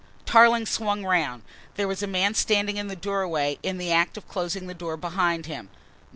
[0.25, 1.43] Tarling swung round.
[1.75, 4.97] There was a man standing in the doorway, in the act of closing the door
[4.97, 5.69] behind him.